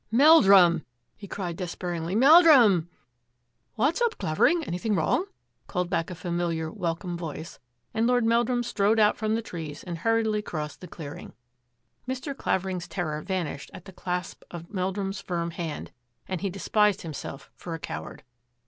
"Meldrum!" 0.23 0.83
he 1.21 1.27
cried 1.27 1.55
despairingly," 1.57 2.15
Mel 2.15 2.41
drum!" 2.41 2.89
"What's 3.75 4.01
up, 4.01 4.17
Clavering; 4.17 4.63
anything 4.63 4.95
wrong?" 4.95 5.25
called 5.67 5.91
back 5.91 6.09
a 6.09 6.15
familiar, 6.15 6.71
welcome 6.71 7.15
voice, 7.15 7.59
and 7.93 8.07
Lord 8.07 8.25
Meldrum 8.25 8.63
strode 8.63 8.97
out 8.99 9.15
from 9.15 9.35
the 9.35 9.43
trees 9.43 9.83
and 9.83 9.99
hurriedly 9.99 10.41
crossed 10.41 10.81
the 10.81 10.87
clearing. 10.87 11.33
Mr. 12.07 12.35
Clavering's 12.35 12.87
terror 12.87 13.21
vanished 13.21 13.69
at 13.75 13.85
the 13.85 13.93
clasp 13.93 14.41
of 14.49 14.73
Meldrum's 14.73 15.21
firm 15.21 15.51
hand, 15.51 15.91
and 16.27 16.41
he 16.41 16.49
despised 16.49 17.03
himself 17.03 17.51
for 17.53 17.75
a 17.75 17.79
coward. 17.79 18.23